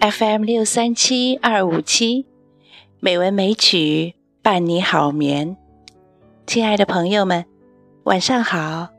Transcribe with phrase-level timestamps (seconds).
[0.00, 2.26] FM 六三七二五七，
[3.00, 5.56] 美文美曲伴你好眠。
[6.46, 7.46] 亲爱的朋友们，
[8.04, 8.90] 晚上好，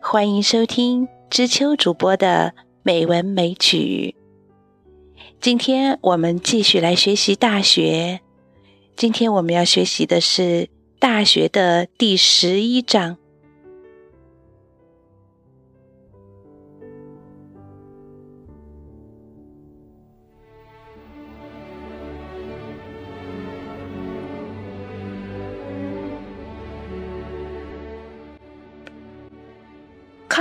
[0.00, 4.16] 欢迎收听知秋主播的美文美曲。
[5.38, 8.20] 今天我们继续来学习《大学》，
[8.96, 10.42] 今天我们要学习的是
[10.98, 13.18] 《大学》的第十一章。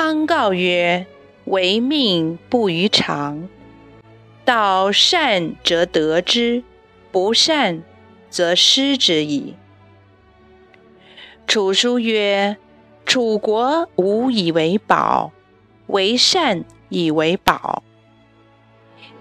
[0.07, 1.05] 康告曰
[1.43, 3.49] ：“唯命不于常，
[4.45, 6.63] 道善则得之，
[7.11, 7.83] 不善
[8.29, 9.55] 则失之矣。”
[11.45, 12.55] 楚书曰
[13.05, 15.33] ：“楚国无以为宝，
[15.87, 17.83] 为善以为宝。”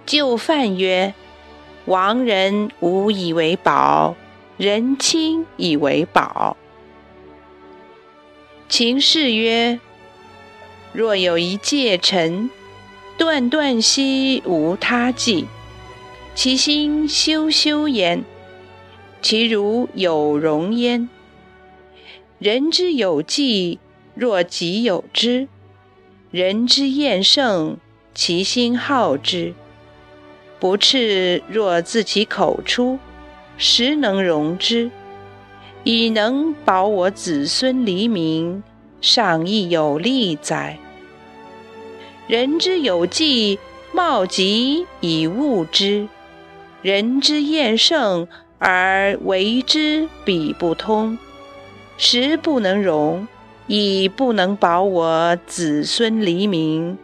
[0.06, 1.14] 就范曰
[1.86, 4.14] ：“亡人无以为宝，
[4.56, 6.56] 人亲以为宝。”
[8.70, 9.80] 秦氏曰。
[10.96, 12.48] 若有一介臣，
[13.18, 15.46] 断断兮无他计，
[16.34, 18.24] 其心修修焉，
[19.20, 21.06] 其如有容焉。
[22.38, 23.78] 人之有计，
[24.14, 25.48] 若己有之；
[26.30, 27.76] 人之厌胜，
[28.14, 29.52] 其心好之。
[30.58, 32.98] 不赤若自其口出，
[33.58, 34.90] 实能容之，
[35.84, 38.62] 以能保我子孙黎民，
[39.02, 40.78] 尚亦有利哉？
[42.26, 43.56] 人之有计，
[43.92, 46.08] 貌极以物之；
[46.82, 48.26] 人之厌胜，
[48.58, 51.16] 而为之彼不通，
[51.96, 53.28] 时不能容，
[53.68, 56.98] 以不能保我子孙黎民，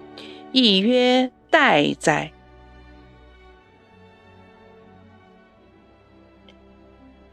[0.50, 2.32] 亦曰待哉！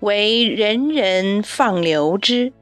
[0.02, 2.54] 为人人放流之，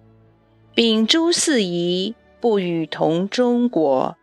[0.74, 4.16] 秉诸四夷，不与同中国。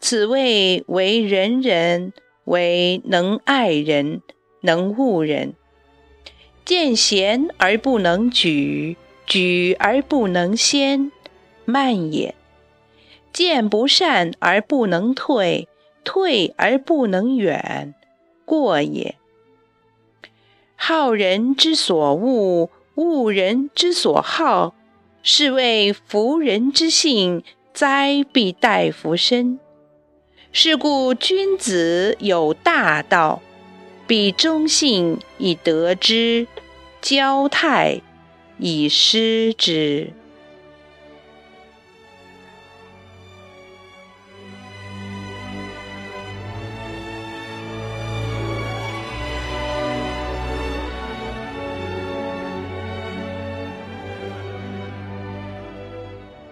[0.00, 2.12] 此谓为人人，
[2.44, 4.22] 为能爱人，
[4.60, 5.54] 能恶人。
[6.64, 11.10] 见贤而不能举，举而不能先，
[11.64, 12.34] 慢也；
[13.32, 15.66] 见不善而不能退，
[16.04, 17.94] 退而不能远，
[18.44, 19.16] 过也。
[20.76, 24.74] 好人之所恶，恶人之所好，
[25.22, 27.42] 是谓夫人之性，
[27.72, 29.58] 灾必待福身。
[30.50, 33.40] 是故君子有大道，
[34.06, 36.48] 必忠信以得之，
[37.00, 38.00] 交泰
[38.58, 40.10] 以失之。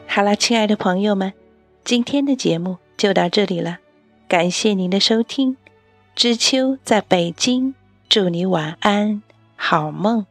[0.07, 1.33] 好了，亲爱的朋友们，
[1.84, 3.81] 今天的节目就到这里了。
[4.29, 5.57] 感谢您的收听，
[6.17, 7.75] 知秋在北京，
[8.09, 9.23] 祝你晚安，
[9.55, 10.27] 好梦。